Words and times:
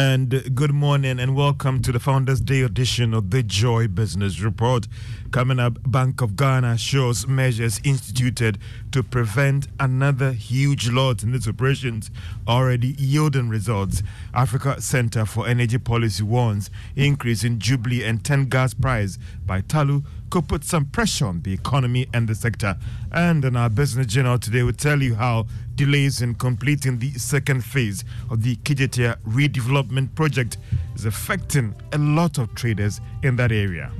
And 0.00 0.54
good 0.54 0.70
morning 0.70 1.18
and 1.18 1.34
welcome 1.34 1.82
to 1.82 1.90
the 1.90 1.98
Founders 1.98 2.40
Day 2.40 2.60
edition 2.60 3.12
of 3.12 3.30
the 3.30 3.42
Joy 3.42 3.88
Business 3.88 4.40
Report. 4.40 4.86
Coming 5.32 5.58
up, 5.58 5.78
Bank 5.90 6.20
of 6.20 6.36
Ghana 6.36 6.78
shows 6.78 7.26
measures 7.26 7.80
instituted 7.82 8.58
to 8.92 9.02
prevent 9.02 9.66
another 9.80 10.30
huge 10.30 10.88
loss 10.88 11.24
in 11.24 11.34
its 11.34 11.48
operations 11.48 12.12
already 12.46 12.94
yielding 12.96 13.48
results. 13.48 14.04
Africa 14.32 14.80
Center 14.80 15.24
for 15.24 15.48
Energy 15.48 15.78
Policy 15.78 16.22
warns 16.22 16.70
increase 16.94 17.42
in 17.42 17.58
Jubilee 17.58 18.04
and 18.04 18.24
TEN 18.24 18.44
gas 18.44 18.74
price 18.74 19.18
by 19.46 19.62
Tullow 19.62 20.04
could 20.30 20.46
put 20.46 20.62
some 20.62 20.84
pressure 20.84 21.26
on 21.26 21.42
the 21.42 21.52
economy 21.52 22.06
and 22.14 22.28
the 22.28 22.36
sector. 22.36 22.76
And 23.10 23.44
in 23.44 23.56
our 23.56 23.68
business 23.68 24.06
journal 24.06 24.38
today, 24.38 24.62
we'll 24.62 24.74
tell 24.74 25.02
you 25.02 25.16
how 25.16 25.46
delays 25.78 26.22
in 26.22 26.34
completing 26.34 26.98
the 26.98 27.12
second 27.12 27.64
phase 27.64 28.02
of 28.30 28.42
the 28.42 28.56
Kejetia 28.56 29.16
redevelopment 29.28 30.12
project 30.16 30.58
is 30.96 31.04
affecting 31.04 31.72
a 31.92 31.98
lot 31.98 32.36
of 32.36 32.52
traders 32.56 33.00
in 33.22 33.36
that 33.36 33.52
area. 33.52 33.92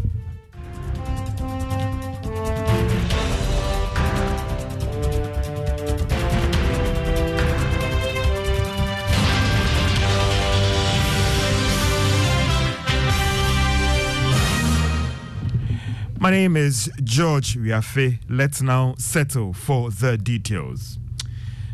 My 16.18 16.32
name 16.32 16.56
is 16.56 16.90
George 17.04 17.56
Wiafe. 17.56 18.18
Let's 18.28 18.60
now 18.60 18.96
settle 18.98 19.52
for 19.52 19.92
the 19.92 20.18
details. 20.18 20.98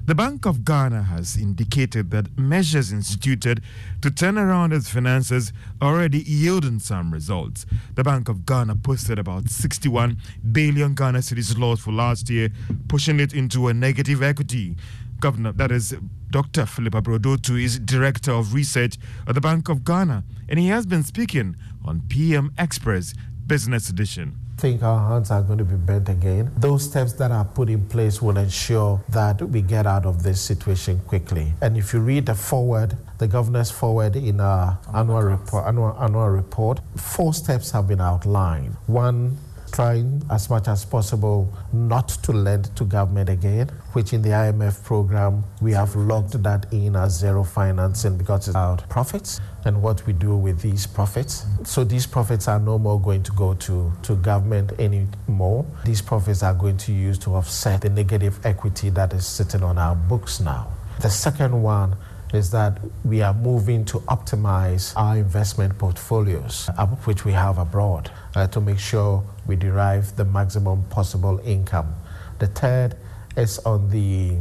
The 0.06 0.14
Bank 0.14 0.44
of 0.44 0.66
Ghana 0.66 1.04
has 1.04 1.38
indicated 1.38 2.10
that 2.10 2.36
measures 2.36 2.92
instituted 2.92 3.62
to 4.02 4.10
turn 4.10 4.36
around 4.36 4.74
its 4.74 4.90
finances 4.90 5.50
already 5.80 6.18
yielding 6.18 6.78
some 6.78 7.10
results. 7.10 7.64
The 7.94 8.04
Bank 8.04 8.28
of 8.28 8.44
Ghana 8.44 8.76
posted 8.76 9.18
about 9.18 9.48
61 9.48 10.18
billion 10.52 10.94
Ghana 10.94 11.20
cedis 11.20 11.58
loss 11.58 11.80
for 11.80 11.90
last 11.90 12.28
year, 12.28 12.50
pushing 12.86 13.18
it 13.18 13.32
into 13.32 13.68
a 13.68 13.72
negative 13.72 14.22
equity. 14.22 14.76
Governor, 15.20 15.52
that 15.52 15.72
is 15.72 15.96
Dr. 16.28 16.66
Philip 16.66 16.92
Abradu-Otoo, 16.92 17.56
is 17.56 17.78
Director 17.78 18.32
of 18.32 18.52
Research 18.52 18.98
at 19.26 19.34
the 19.34 19.40
Bank 19.40 19.70
of 19.70 19.84
Ghana, 19.84 20.22
and 20.50 20.58
he 20.58 20.68
has 20.68 20.84
been 20.84 21.02
speaking 21.02 21.56
on 21.82 22.02
PM 22.08 22.52
Express 22.58 23.14
Business 23.46 23.88
Edition 23.88 24.43
think 24.56 24.82
our 24.82 25.08
hands 25.08 25.30
are 25.30 25.42
going 25.42 25.58
to 25.58 25.64
be 25.64 25.76
bent 25.76 26.08
again. 26.08 26.50
Those 26.56 26.84
steps 26.84 27.12
that 27.14 27.30
are 27.30 27.44
put 27.44 27.68
in 27.68 27.86
place 27.86 28.22
will 28.22 28.38
ensure 28.38 29.02
that 29.08 29.42
we 29.42 29.62
get 29.62 29.86
out 29.86 30.06
of 30.06 30.22
this 30.22 30.40
situation 30.40 31.00
quickly. 31.00 31.52
And 31.60 31.76
if 31.76 31.92
you 31.92 32.00
read 32.00 32.26
the 32.26 32.34
forward, 32.34 32.96
the 33.18 33.28
governor's 33.28 33.70
forward 33.70 34.16
in 34.16 34.40
our 34.40 34.78
annual 34.94 35.22
report, 35.22 35.66
annual, 35.66 35.96
annual 36.00 36.28
report, 36.28 36.80
four 36.96 37.34
steps 37.34 37.70
have 37.72 37.88
been 37.88 38.00
outlined. 38.00 38.76
One 38.86 39.38
trying 39.74 40.22
as 40.30 40.48
much 40.48 40.68
as 40.68 40.84
possible 40.84 41.52
not 41.72 42.08
to 42.08 42.30
lend 42.30 42.74
to 42.76 42.84
government 42.84 43.28
again, 43.28 43.68
which 43.92 44.12
in 44.12 44.22
the 44.22 44.28
IMF 44.28 44.84
program 44.84 45.42
we 45.60 45.72
have 45.72 45.96
locked 45.96 46.40
that 46.44 46.72
in 46.72 46.94
as 46.94 47.18
zero 47.18 47.42
financing 47.42 48.16
because 48.16 48.46
it's 48.46 48.54
about 48.54 48.88
profits 48.88 49.40
and 49.64 49.82
what 49.82 50.06
we 50.06 50.12
do 50.12 50.36
with 50.36 50.60
these 50.60 50.86
profits. 50.86 51.44
So 51.64 51.82
these 51.82 52.06
profits 52.06 52.46
are 52.46 52.60
no 52.60 52.78
more 52.78 53.00
going 53.00 53.24
to 53.24 53.32
go 53.32 53.54
to, 53.54 53.92
to 54.04 54.14
government 54.16 54.72
anymore. 54.78 55.66
These 55.84 56.02
profits 56.02 56.44
are 56.44 56.54
going 56.54 56.76
to 56.76 56.92
use 56.92 57.18
to 57.20 57.34
offset 57.34 57.80
the 57.80 57.90
negative 57.90 58.38
equity 58.46 58.90
that 58.90 59.12
is 59.12 59.26
sitting 59.26 59.64
on 59.64 59.76
our 59.76 59.96
books 59.96 60.38
now. 60.38 60.68
The 61.00 61.10
second 61.10 61.60
one 61.60 61.96
is 62.32 62.50
that 62.50 62.78
we 63.04 63.22
are 63.22 63.34
moving 63.34 63.84
to 63.86 63.98
optimize 64.00 64.92
our 64.96 65.16
investment 65.16 65.78
portfolios, 65.78 66.68
uh, 66.76 66.86
which 66.86 67.24
we 67.24 67.32
have 67.32 67.58
abroad, 67.58 68.10
uh, 68.34 68.46
to 68.48 68.60
make 68.60 68.78
sure 68.78 69.24
we 69.46 69.56
derive 69.56 70.16
the 70.16 70.24
maximum 70.24 70.84
possible 70.84 71.40
income. 71.44 71.94
The 72.38 72.46
third 72.46 72.96
is 73.36 73.58
on 73.60 73.90
the 73.90 74.36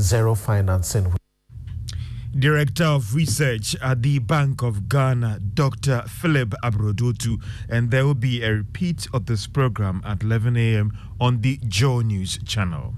zero 0.00 0.34
financing. 0.34 1.14
Director 2.38 2.84
of 2.84 3.14
Research 3.14 3.74
at 3.80 4.02
the 4.02 4.18
Bank 4.18 4.62
of 4.62 4.90
Ghana, 4.90 5.40
Dr. 5.54 6.02
Philip 6.02 6.54
Abradu-Otoo, 6.62 7.38
and 7.70 7.90
there 7.90 8.04
will 8.04 8.14
be 8.14 8.42
a 8.42 8.52
repeat 8.52 9.08
of 9.14 9.24
this 9.24 9.46
program 9.46 10.02
at 10.04 10.22
11 10.22 10.54
a.m. 10.56 10.92
on 11.18 11.40
the 11.40 11.58
Joy 11.66 12.02
News 12.02 12.38
channel. 12.44 12.94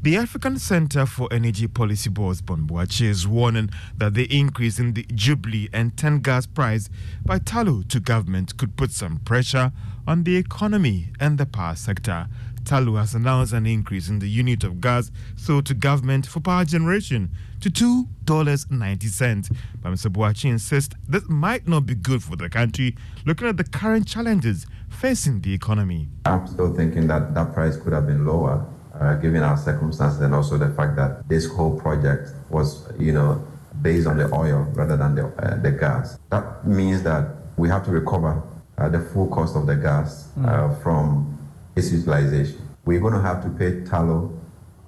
The 0.00 0.16
African 0.16 0.60
Center 0.60 1.06
for 1.06 1.26
Energy 1.32 1.66
Policy 1.66 2.08
Boss 2.08 2.40
Ben 2.40 2.68
Boakye 2.68 3.06
is 3.06 3.26
warning 3.26 3.70
that 3.96 4.14
the 4.14 4.32
increase 4.32 4.78
in 4.78 4.92
the 4.92 5.02
Jubilee 5.12 5.68
and 5.72 5.96
TEN 5.96 6.20
gas 6.20 6.46
price 6.46 6.88
by 7.26 7.40
Tullow 7.40 7.86
to 7.88 7.98
government 7.98 8.56
could 8.56 8.76
put 8.76 8.92
some 8.92 9.18
pressure 9.18 9.72
on 10.06 10.22
the 10.22 10.36
economy 10.36 11.08
and 11.18 11.36
the 11.36 11.46
power 11.46 11.74
sector. 11.74 12.28
Tullow 12.62 12.96
has 12.96 13.16
announced 13.16 13.52
an 13.52 13.66
increase 13.66 14.08
in 14.08 14.20
the 14.20 14.28
unit 14.28 14.62
of 14.62 14.80
gas 14.80 15.10
sold 15.34 15.66
to 15.66 15.74
government 15.74 16.26
for 16.26 16.38
power 16.38 16.64
generation 16.64 17.30
to 17.60 17.68
$2.90. 17.68 19.56
But 19.82 19.92
Mr. 19.92 20.12
Boakye 20.12 20.44
insists 20.50 20.94
this 21.08 21.28
might 21.28 21.66
not 21.66 21.86
be 21.86 21.96
good 21.96 22.22
for 22.22 22.36
the 22.36 22.48
country, 22.48 22.94
looking 23.26 23.48
at 23.48 23.56
the 23.56 23.64
current 23.64 24.06
challenges 24.06 24.64
facing 24.88 25.40
the 25.40 25.52
economy. 25.52 26.08
I'm 26.24 26.46
still 26.46 26.72
thinking 26.72 27.08
that 27.08 27.34
that 27.34 27.52
price 27.52 27.76
could 27.76 27.92
have 27.92 28.06
been 28.06 28.24
lower 28.24 28.64
uh, 29.00 29.14
given 29.14 29.42
our 29.42 29.56
circumstances 29.56 30.20
and 30.20 30.34
also 30.34 30.58
the 30.58 30.70
fact 30.70 30.96
that 30.96 31.28
this 31.28 31.46
whole 31.46 31.78
project 31.78 32.30
was, 32.50 32.90
you 32.98 33.12
know, 33.12 33.44
based 33.82 34.06
on 34.06 34.16
the 34.16 34.32
oil 34.34 34.66
rather 34.74 34.96
than 34.96 35.14
the, 35.14 35.26
uh, 35.26 35.56
the 35.62 35.70
gas. 35.70 36.18
That 36.30 36.66
means 36.66 37.02
that 37.04 37.36
we 37.56 37.68
have 37.68 37.84
to 37.84 37.90
recover 37.90 38.42
uh, 38.76 38.88
the 38.88 39.00
full 39.00 39.28
cost 39.28 39.56
of 39.56 39.66
the 39.66 39.76
gas 39.76 40.30
mm. 40.38 40.82
from 40.82 41.38
its 41.76 41.92
utilization. 41.92 42.68
We're 42.84 43.00
going 43.00 43.14
to 43.14 43.20
have 43.20 43.42
to 43.44 43.50
pay 43.50 43.82
Tullow 43.82 44.38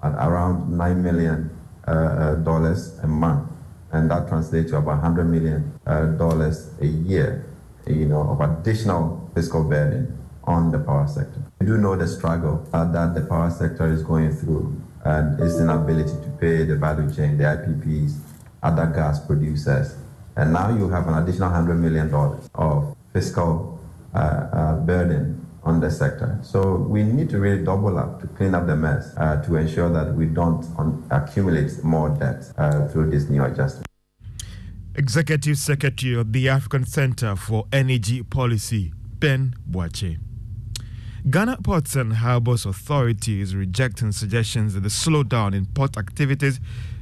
at 0.03 0.15
around 0.15 0.73
$9 0.73 0.97
million 0.97 1.51
uh, 1.87 1.91
uh, 1.91 3.03
a 3.03 3.07
month, 3.07 3.51
and 3.93 4.11
that 4.11 4.29
translates 4.29 4.71
to 4.71 4.79
about 4.79 5.03
100 5.03 5.25
million 5.25 5.79
uh, 5.87 6.07
dollars 6.07 6.71
a 6.81 6.87
year, 6.87 7.47
you 7.87 8.07
know, 8.07 8.23
of 8.23 8.41
additional 8.41 9.31
fiscal 9.35 9.65
burden 9.65 10.17
on 10.45 10.71
the 10.71 10.79
power 10.79 11.07
sector. 11.07 11.43
We 11.61 11.67
do 11.67 11.77
know 11.77 11.95
the 11.95 12.09
struggle 12.09 12.67
uh, 12.73 12.91
that 12.91 13.15
the 13.15 13.21
power 13.21 13.51
sector 13.51 13.93
is 13.93 14.03
going 14.03 14.35
through 14.35 14.81
and 15.05 15.39
its 15.39 15.61
inability 15.61 16.11
to 16.11 16.31
pay 16.41 16.65
the 16.65 16.77
value 16.77 17.15
chain, 17.15 17.37
the 17.37 17.45
IPPs, 17.45 18.19
other 18.63 18.87
gas 18.87 19.27
producers. 19.27 19.95
And 20.37 20.55
now 20.55 20.75
you 20.75 20.89
have 20.89 21.07
an 21.07 21.23
additional 21.23 21.51
$100 21.51 21.77
million 21.79 22.11
of 22.55 22.97
fiscal 23.13 23.79
uh, 24.15 24.17
uh, 24.19 24.77
burden 24.77 25.47
on 25.63 25.81
the 25.81 25.91
sector. 25.91 26.39
So 26.43 26.77
we 26.77 27.03
need 27.03 27.29
to 27.29 27.39
really 27.39 27.63
double 27.63 27.99
up 27.99 28.23
to 28.23 28.27
clean 28.29 28.55
up 28.55 28.67
the 28.67 28.77
mess 28.77 29.13
uh, 29.19 29.43
to 29.43 29.57
ensure 29.57 29.91
that 29.91 30.15
we 30.15 30.25
don't 30.25 30.65
un- 30.79 31.07
accumulate 31.11 31.85
more 31.85 32.09
debt 32.09 32.43
uh, 32.57 32.89
through 32.89 33.11
this 33.11 33.29
new 33.29 33.45
adjustment. 33.45 33.87
Executive 34.95 35.59
Secretary 35.59 36.15
of 36.15 36.33
the 36.33 36.49
African 36.49 36.87
Center 36.87 37.37
for 37.37 37.67
Energy 37.71 38.23
Policy, 38.23 38.95
Ben 39.19 39.55
Boakye. 39.71 40.30
Ghana 41.29 41.59
Ports 41.59 41.97
and 41.97 42.15
Harbours 42.15 42.65
Authority 42.65 43.43
is 43.43 43.55
rejecting 43.55 44.11
suggestions 44.11 44.73
that 44.73 44.81
the 44.81 44.89
slowdown 44.89 45.55
in 45.55 45.67
port 45.67 45.99
activities 45.99 46.61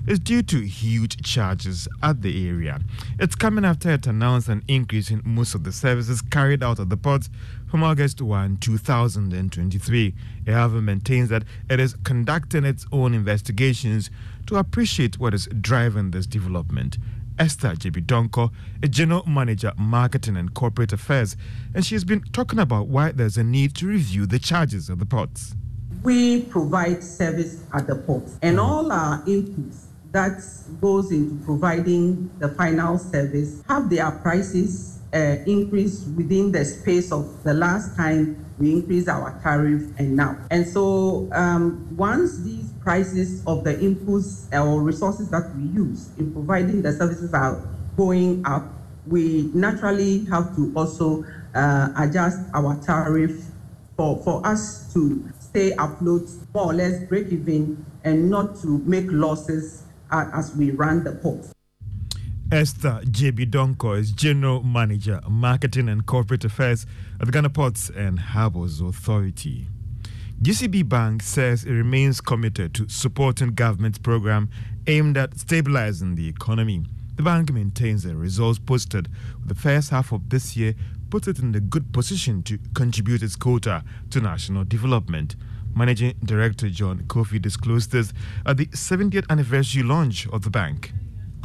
is 0.09 0.19
due 0.19 0.43
to 0.43 0.59
huge 0.59 1.23
charges 1.23 1.87
at 2.03 2.23
the 2.23 2.49
area. 2.49 2.81
It's 3.21 3.37
coming 3.37 3.65
after 3.65 3.91
it 3.91 4.09
announced 4.09 4.49
an 4.49 4.65
increase 4.67 5.13
in 5.13 5.23
most 5.25 5.55
of 5.55 5.63
the 5.63 5.71
services 5.71 6.21
carried 6.21 6.65
out 6.65 6.81
at 6.81 6.89
the 6.89 6.97
ports 6.97 7.31
from 7.71 7.85
August 7.85 8.21
1, 8.21 8.57
2023. 8.57 10.15
It, 10.47 10.53
however, 10.53 10.83
maintains 10.83 11.29
that 11.29 11.45
it 11.71 11.79
is 11.79 11.95
conducting 12.03 12.65
its 12.65 12.87
own 12.91 13.15
investigations 13.15 14.11
to 14.47 14.57
appreciate 14.57 15.21
what 15.21 15.33
is 15.33 15.47
driving 15.61 16.11
this 16.11 16.27
development. 16.27 16.99
Esther 17.39 17.71
Gyebi-Donkor, 17.71 18.51
a 18.83 18.89
general 18.89 19.25
manager, 19.27 19.73
marketing 19.77 20.37
and 20.37 20.53
corporate 20.55 20.93
affairs, 20.93 21.37
and 21.75 21.85
she 21.85 21.95
has 21.95 22.05
been 22.05 22.23
talking 22.33 22.59
about 22.59 22.89
why 22.89 23.13
there's 23.13 23.37
a 23.37 23.45
need 23.45 23.75
to 23.77 23.87
review 23.87 24.27
the 24.27 24.39
charges 24.39 24.89
of 24.91 24.99
the 24.99 25.07
ports. 25.07 25.55
We 26.03 26.43
provide 26.43 27.03
service 27.03 27.63
at 27.73 27.87
the 27.87 27.97
ports, 27.97 28.39
and 28.43 28.59
all 28.59 28.91
our 28.93 29.23
inputs 29.25 29.87
that 30.13 30.43
goes 30.81 31.13
into 31.13 31.45
providing 31.45 32.31
the 32.39 32.49
final 32.49 32.99
service 32.99 33.63
have 33.69 33.91
their 33.91 34.11
prices 34.11 34.99
uh, 35.13 35.37
increase 35.47 36.05
within 36.17 36.53
the 36.53 36.65
space 36.65 37.13
of 37.13 37.43
the 37.45 37.55
last 37.55 37.97
time 37.97 38.45
we 38.59 38.73
increased 38.73 39.09
our 39.09 39.39
tariff 39.43 39.83
and 39.99 40.17
now. 40.17 40.37
And 40.51 40.67
so 40.67 41.29
um, 41.33 41.97
once 41.97 42.43
these 42.43 42.73
prices 42.81 43.43
of 43.47 43.65
the 43.65 43.75
inputs 43.75 44.53
or 44.53 44.83
resources 44.83 45.31
that 45.31 45.55
we 45.57 45.65
use 45.65 46.11
in 46.19 46.33
providing 46.33 46.83
the 46.83 46.93
services 46.93 47.33
are 47.35 47.63
going 47.97 48.45
up, 48.47 48.65
we 49.07 49.51
naturally 49.55 50.25
have 50.27 50.55
to 50.57 50.73
also 50.77 51.25
uh, 51.55 51.89
adjust 51.97 52.39
our 52.55 52.77
tariff 52.85 53.45
for, 53.97 54.23
for 54.23 54.47
us 54.47 54.93
to 54.93 55.29
stay 55.41 55.73
afloat, 55.73 56.29
more 56.55 56.67
or 56.67 56.75
less 56.75 57.03
break 57.09 57.29
even, 57.29 57.85
and 58.05 58.31
not 58.31 58.61
to 58.61 58.79
make 58.87 59.07
losses 59.09 59.83
uh, 60.11 60.31
as 60.35 60.55
we 60.57 60.71
run 60.71 61.05
the 61.05 61.13
port. 61.13 61.47
Esther 62.51 63.03
Gyebi-Donkor 63.05 63.99
is 63.99 64.11
General 64.11 64.63
Manager, 64.63 65.21
Marketing 65.29 65.87
and 65.87 66.07
Corporate 66.07 66.47
Affairs 66.47 66.87
at 67.21 67.27
the 67.27 67.33
Ghana 67.33 67.51
Ports 67.51 67.91
and 67.91 68.19
Harbours 68.19 68.81
Authority. 68.81 69.67
GCB 70.41 70.89
Bank 70.89 71.23
says 71.23 71.65
it 71.65 71.73
remains 71.73 72.23
committed 72.23 72.73
to 72.73 72.89
supporting 72.89 73.51
government's 73.51 73.99
program 73.99 74.49
aimed 74.87 75.19
at 75.19 75.39
stabilizing 75.39 76.15
the 76.15 76.27
economy. 76.27 76.87
The 77.17 77.23
bank 77.23 77.53
maintains 77.53 78.05
the 78.05 78.17
results 78.17 78.59
posted 78.59 79.09
with 79.41 79.49
the 79.49 79.55
first 79.55 79.91
half 79.91 80.11
of 80.13 80.31
this 80.31 80.57
year 80.57 80.75
puts 81.11 81.29
it 81.29 81.41
in 81.41 81.55
a 81.55 81.61
good 81.61 81.93
position 81.93 82.43
to 82.45 82.59
contribute 82.75 83.23
its 83.23 83.37
quota 83.37 83.85
to 84.09 84.21
national 84.23 84.65
development. 84.65 85.37
Managing 85.77 86.15
Director 86.25 86.71
John 86.71 87.01
Kofi 87.09 87.43
disclosed 87.43 87.93
this 87.93 88.15
at 88.47 88.57
the 88.57 88.67
70th 88.69 89.27
anniversary 89.29 89.83
launch 89.83 90.27
of 90.29 90.45
the 90.45 90.51
bank. 90.51 90.95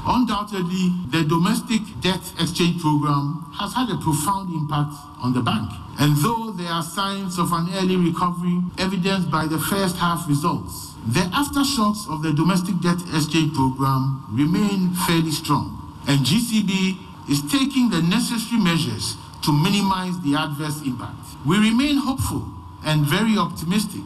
Undoubtedly, 0.06 0.92
the 1.08 1.24
domestic 1.24 1.80
debt 2.02 2.20
exchange 2.40 2.82
program 2.82 3.48
has 3.56 3.74
had 3.74 3.90
a 3.90 3.98
profound 3.98 4.54
impact 4.54 4.92
on 5.24 5.34
the 5.34 5.42
bank. 5.42 5.72
And 6.00 6.18
though 6.18 6.52
there 6.52 6.68
are 6.68 6.84
signs 6.84 7.40
of 7.40 7.54
an 7.54 7.70
early 7.76 7.96
recovery 7.96 8.60
evidenced 8.80 9.32
by 9.32 9.48
the 9.48 9.60
first 9.60 9.96
half 9.96 10.28
results, 10.28 10.94
the 11.08 11.24
aftershocks 11.32 12.10
of 12.12 12.22
the 12.22 12.34
domestic 12.34 12.76
debt 12.82 13.00
exchange 13.16 13.54
program 13.54 14.26
remain 14.32 14.94
fairly 15.08 15.32
strong. 15.32 15.80
And 16.08 16.26
GCB 16.26 16.98
is 17.30 17.42
taking 17.50 17.90
the 17.90 18.02
necessary 18.02 18.60
measures 18.60 19.16
to 19.44 19.52
minimize 19.52 20.20
the 20.20 20.36
adverse 20.36 20.82
impact. 20.84 21.40
We 21.46 21.60
remain 21.60 21.98
hopeful 21.98 22.44
and 22.84 23.06
very 23.06 23.38
optimistic 23.38 24.04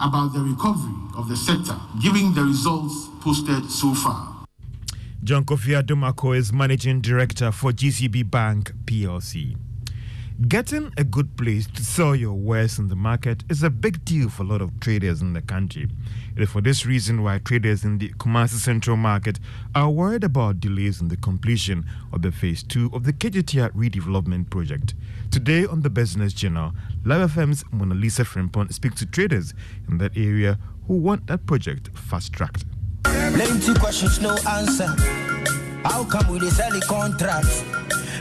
about 0.00 0.32
the 0.32 0.40
recovery 0.40 0.96
of 1.16 1.28
the 1.28 1.36
sector, 1.36 1.76
given 2.00 2.32
the 2.34 2.42
results 2.42 3.08
posted 3.20 3.70
so 3.70 3.92
far. 3.92 4.35
John 5.26 5.44
Kofi 5.44 5.74
Adomako 5.74 6.36
is 6.36 6.52
Managing 6.52 7.00
Director 7.00 7.50
for 7.50 7.72
GCB 7.72 8.30
Bank 8.30 8.70
PLC. 8.84 9.56
Getting 10.46 10.92
a 10.96 11.02
good 11.02 11.36
place 11.36 11.66
to 11.66 11.82
sell 11.82 12.14
your 12.14 12.34
wares 12.34 12.78
in 12.78 12.86
the 12.86 12.94
market 12.94 13.42
is 13.50 13.64
a 13.64 13.68
big 13.70 14.04
deal 14.04 14.28
for 14.28 14.44
a 14.44 14.46
lot 14.46 14.62
of 14.62 14.78
traders 14.78 15.22
in 15.22 15.32
the 15.32 15.42
country. 15.42 15.88
It 16.36 16.42
is 16.42 16.48
for 16.48 16.60
this 16.60 16.86
reason 16.86 17.24
why 17.24 17.38
traders 17.38 17.82
in 17.82 17.98
the 17.98 18.10
Kumasi 18.10 18.50
Central 18.50 18.96
Market 18.96 19.40
are 19.74 19.90
worried 19.90 20.22
about 20.22 20.60
delays 20.60 21.00
in 21.00 21.08
the 21.08 21.16
completion 21.16 21.84
of 22.12 22.22
the 22.22 22.30
phase 22.30 22.62
two 22.62 22.88
of 22.92 23.02
the 23.02 23.12
Kejetia 23.12 23.72
redevelopment 23.72 24.48
project. 24.48 24.94
Today 25.32 25.66
on 25.66 25.82
the 25.82 25.90
Business 25.90 26.34
Journal, 26.34 26.70
Luv 27.04 27.32
FM's 27.32 27.64
Mona 27.72 27.96
Lisa 27.96 28.22
Frimpon 28.22 28.72
speaks 28.72 29.00
to 29.00 29.06
traders 29.06 29.54
in 29.88 29.98
that 29.98 30.16
area 30.16 30.56
who 30.86 30.94
want 30.94 31.26
that 31.26 31.46
project 31.46 31.88
fast 31.98 32.32
tracked. 32.32 32.64
Plenty 33.36 33.74
questions, 33.74 34.18
no 34.22 34.34
answer. 34.48 34.86
How 35.84 36.04
come 36.04 36.28
we 36.28 36.40
sell 36.48 36.70
the 36.70 36.80
contract? 36.88 37.44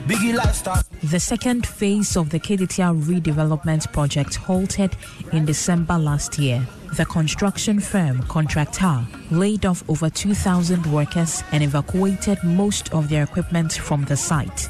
Biggie 0.10 0.36
lifestyle. 0.36 0.84
The 1.04 1.22
second 1.22 1.66
phase 1.66 2.18
of 2.18 2.30
the 2.32 2.38
Kejetia 2.38 2.94
redevelopment 3.02 3.94
project 3.94 4.36
halted 4.36 4.98
in 5.32 5.46
December 5.46 5.98
last 5.98 6.38
year. 6.38 6.68
The 6.98 7.06
construction 7.06 7.80
firm 7.80 8.24
Contracta 8.24 9.06
laid 9.32 9.66
off 9.66 9.90
over 9.90 10.10
2,000 10.10 10.86
workers 10.88 11.46
and 11.54 11.64
evacuated 11.64 12.44
most 12.44 12.94
of 12.94 13.08
their 13.08 13.24
equipment 13.24 13.72
from 13.72 14.04
the 14.04 14.18
site. 14.18 14.68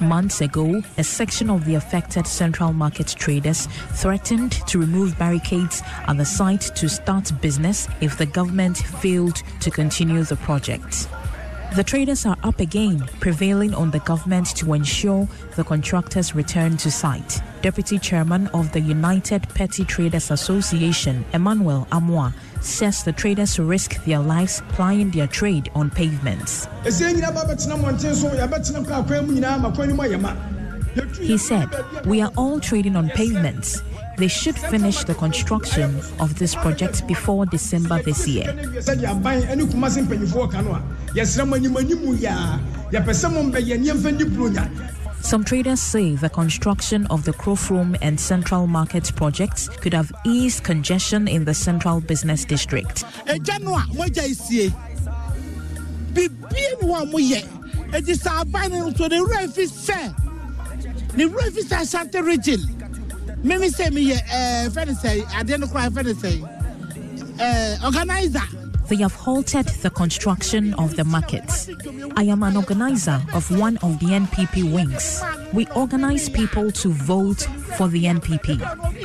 Months 0.00 0.40
ago, 0.40 0.82
a 0.98 1.04
section 1.04 1.50
of 1.50 1.64
the 1.64 1.74
affected 1.76 2.26
central 2.26 2.72
market 2.72 3.08
traders 3.08 3.66
threatened 3.92 4.52
to 4.66 4.78
remove 4.78 5.18
barricades 5.18 5.82
at 6.08 6.16
the 6.16 6.24
site 6.24 6.62
to 6.76 6.88
start 6.88 7.30
business 7.40 7.88
if 8.00 8.18
the 8.18 8.26
government 8.26 8.78
failed 8.78 9.42
to 9.60 9.70
continue 9.70 10.22
the 10.24 10.36
project. 10.36 11.08
The 11.74 11.82
traders 11.82 12.26
are 12.26 12.36
up 12.42 12.60
again, 12.60 13.08
prevailing 13.20 13.72
on 13.72 13.90
the 13.90 14.00
government 14.00 14.48
to 14.56 14.74
ensure 14.74 15.26
the 15.56 15.64
contractors 15.64 16.34
return 16.34 16.76
to 16.76 16.90
site. 16.90 17.40
Deputy 17.62 17.98
Chairman 17.98 18.48
of 18.48 18.70
the 18.72 18.80
United 18.80 19.48
Petty 19.54 19.86
Traders 19.86 20.30
Association, 20.30 21.24
Emmanuel 21.32 21.86
Amwa, 21.90 22.34
says 22.60 23.02
the 23.04 23.12
traders 23.12 23.58
risk 23.58 24.04
their 24.04 24.18
lives 24.18 24.62
plying 24.68 25.10
their 25.12 25.26
trade 25.26 25.70
on 25.74 25.88
pavements. 25.88 26.68
He 31.18 31.38
said, 31.38 31.70
We 32.04 32.20
are 32.20 32.30
all 32.36 32.60
trading 32.60 32.96
on 32.96 33.08
pavements. 33.08 33.82
They 34.18 34.28
should 34.28 34.58
finish 34.58 35.04
the 35.04 35.14
construction 35.14 36.00
of 36.20 36.38
this 36.38 36.54
project 36.54 37.06
before 37.06 37.46
December 37.46 38.02
this 38.02 38.28
year. 38.28 38.52
Some 45.20 45.44
traders 45.44 45.80
say 45.80 46.16
the 46.16 46.28
construction 46.28 47.06
of 47.06 47.24
the 47.24 47.32
Krofrom 47.32 47.96
and 48.02 48.18
Central 48.18 48.66
Market 48.66 49.14
projects 49.14 49.68
could 49.68 49.94
have 49.94 50.10
eased 50.24 50.64
congestion 50.64 51.28
in 51.28 51.44
the 51.44 51.54
Central 51.54 52.00
Business 52.00 52.44
District. 52.44 53.04
mímí 63.44 63.70
sẹ 63.70 63.90
mi 63.90 64.02
yẹ 64.10 64.18
ẹ 64.30 64.68
fẹni 64.74 64.94
sẹ 65.02 65.20
adeɛ 65.38 65.58
no 65.58 65.66
kora 65.66 65.90
fẹni 65.90 66.14
sẹ 66.22 66.30
ẹ 67.38 67.78
organizer. 67.84 68.61
They 68.88 68.96
have 68.96 69.14
halted 69.14 69.66
the 69.82 69.90
construction 69.90 70.74
of 70.74 70.96
the 70.96 71.04
markets. 71.04 71.70
I 72.16 72.24
am 72.24 72.42
an 72.42 72.56
organizer 72.56 73.20
of 73.32 73.50
one 73.58 73.76
of 73.78 73.98
the 74.00 74.06
NPP 74.06 74.72
wings. 74.72 75.22
We 75.52 75.66
organize 75.74 76.28
people 76.28 76.70
to 76.72 76.88
vote 76.90 77.42
for 77.76 77.88
the 77.88 78.04
NPP. 78.04 78.60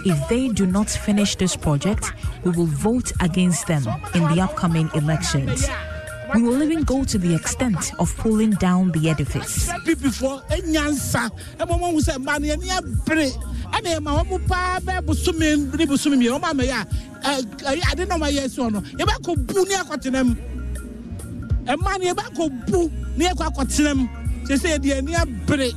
If 0.06 0.30
they 0.30 0.50
do 0.50 0.66
not 0.66 0.90
finish 0.90 1.36
this 1.36 1.56
project, 1.56 2.12
we 2.44 2.52
will 2.52 2.66
vote 2.66 3.12
against 3.22 3.68
them 3.68 3.86
in 4.14 4.24
the 4.34 4.42
upcoming 4.42 4.90
elections. 4.94 5.68
We 6.36 6.42
will 6.44 6.62
even 6.62 6.84
go 6.84 7.04
to 7.06 7.18
the 7.18 7.34
extent 7.36 7.94
of 8.00 8.16
pulling 8.18 8.52
down 8.52 8.92
the 8.92 9.10
edifice. 9.10 9.70
ɛma 13.74 14.24
wɔn 14.24 14.48
paa 14.48 14.80
bɛɛ 14.80 15.02
bosomi 15.06 15.58
ne 15.78 15.86
bosomi 15.86 16.16
mmienu 16.18 16.40
wɔn 16.40 16.44
ama 16.50 16.64
yɛ 16.64 16.86
a 17.24 17.42
ɛɛ 17.76 17.92
ade 17.92 18.08
na 18.08 18.16
wɔn 18.18 18.30
ayɛ 18.30 18.46
esi 18.46 18.58
wɔn 18.60 18.72
no 18.74 18.82
yɛbɛ 18.82 19.46
bu 19.48 19.66
ne 19.66 19.76
akɔtena 19.76 20.24
mu 20.26 20.36
ɛmaa 21.66 22.00
no 22.00 22.06
yɛbɛ 22.14 22.68
bu 22.72 22.92
ne 23.18 23.26
yɛkɔ 23.30 23.44
akɔtena 23.52 23.96
mu 23.98 24.08
sese 24.48 24.64
yɛde 24.64 24.86
yɛn 24.86 25.16
abere 25.22 25.72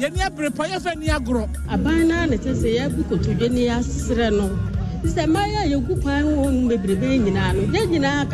yɛn 0.00 0.20
abere 0.26 0.50
pɔ 0.50 0.64
yɛfɛ 0.72 0.96
ni 0.98 1.08
agorɔ. 1.08 1.48
aban 1.68 2.08
naa 2.08 2.26
na 2.26 2.36
kyɛ 2.36 2.54
sɛ 2.54 2.68
yɛabu 2.78 3.02
kotodwe 3.08 3.50
ne 3.50 3.66
yɛasrɛ 3.68 4.30
no 4.36 4.71
sɛ 5.08 5.26
yɛgu 5.72 6.02
kwan 6.02 6.24
wɔ 6.24 6.68
bebrebe 6.68 7.18
nyinaa 7.18 7.52
no 7.54 7.62
yɛn 7.74 7.88
nyinaa 7.90 8.24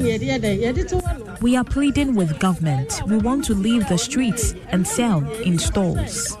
ne 0.00 0.18
yɛde 0.18 0.50
yɛde 0.62 0.88
to 0.88 0.96
hɔ 0.96 1.18
no. 1.18 1.24
We 1.40 1.56
are 1.56 1.64
pleading 1.64 2.14
with 2.14 2.38
government. 2.38 3.02
We 3.06 3.18
want 3.18 3.44
to 3.46 3.54
leave 3.54 3.86
the 3.88 3.98
streets 3.98 4.54
and 4.68 4.86
sell 4.86 5.22
in 5.42 5.58
stalls. 5.58 6.36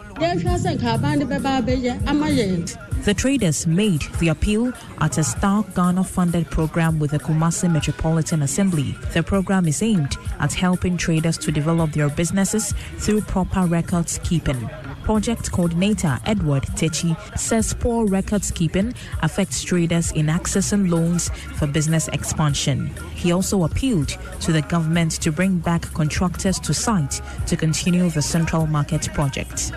The 3.04 3.14
traders 3.14 3.66
made 3.66 4.02
the 4.20 4.28
appeal 4.28 4.72
at 5.00 5.18
a 5.18 5.24
Star 5.24 5.64
Ghana 5.74 6.04
funded 6.04 6.50
program 6.50 6.98
with 6.98 7.10
the 7.10 7.18
Kumasi 7.18 7.70
Metropolitan 7.70 8.42
Assembly. 8.42 8.96
The 9.12 9.22
program 9.22 9.68
is 9.68 9.82
aimed 9.82 10.16
at 10.40 10.54
helping 10.54 10.96
traders 10.96 11.36
to 11.38 11.52
develop 11.52 11.92
their 11.92 12.08
businesses 12.08 12.72
through 12.98 13.22
proper 13.22 13.66
records 13.66 14.18
keeping. 14.22 14.70
Project 15.04 15.52
coordinator 15.52 16.18
Edward 16.24 16.62
Techi 16.62 17.14
says 17.38 17.74
poor 17.74 18.06
records 18.06 18.50
keeping 18.50 18.94
affects 19.22 19.62
traders 19.62 20.12
in 20.12 20.26
accessing 20.26 20.90
loans 20.90 21.28
for 21.56 21.66
business 21.66 22.08
expansion. 22.08 22.90
He 23.14 23.30
also 23.30 23.64
appealed 23.64 24.16
to 24.40 24.50
the 24.50 24.62
government 24.62 25.12
to 25.20 25.30
bring 25.30 25.58
back 25.58 25.82
contractors 25.92 26.58
to 26.60 26.72
site 26.72 27.20
to 27.46 27.54
continue 27.54 28.08
the 28.08 28.22
Central 28.22 28.66
Market 28.66 29.10
project. 29.12 29.72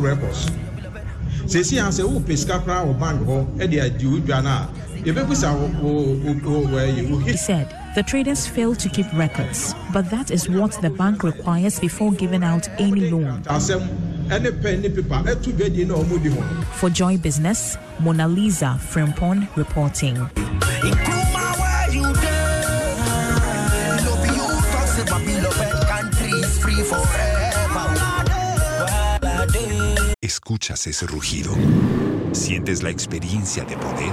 records 0.00 0.50
He 5.04 5.10
said 7.36 7.76
the 7.96 8.02
traders 8.04 8.46
fail 8.46 8.74
to 8.76 8.88
keep 8.88 9.06
records, 9.14 9.74
but 9.92 10.08
that 10.10 10.30
is 10.30 10.48
what 10.48 10.80
the 10.80 10.90
bank 10.90 11.24
requires 11.24 11.80
before 11.80 12.12
giving 12.12 12.44
out 12.44 12.68
any 12.78 13.10
loan. 13.10 13.42
For 16.74 16.88
Joy 16.90 17.18
Business, 17.18 17.76
Mona 17.98 18.28
Lisa 18.28 18.78
Frimpon 18.80 19.48
reporting. 19.56 20.16
Escuchas 30.20 30.86
ese 30.86 31.06
rugido. 31.06 31.52
Sientes 32.32 32.82
la 32.82 32.90
experiencia 32.90 33.64
de 33.64 33.76
poder, 33.76 34.12